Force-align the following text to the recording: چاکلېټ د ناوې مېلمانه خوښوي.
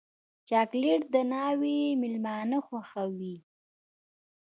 چاکلېټ 0.47 1.01
د 1.13 1.15
ناوې 1.31 1.79
مېلمانه 2.01 2.57
خوښوي. 2.65 3.35